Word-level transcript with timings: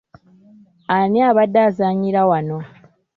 Ani 0.95 1.19
abadde 1.29 1.59
azannyira 1.67 2.21
wano. 2.29 2.57